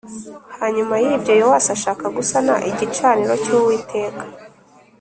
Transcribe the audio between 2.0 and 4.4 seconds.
gusana igicaniro cy’uwiteka